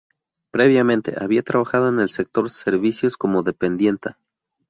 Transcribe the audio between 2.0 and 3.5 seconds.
sector servicios como